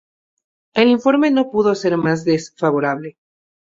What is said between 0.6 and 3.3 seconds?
El informe no pudo ser más desfavorable.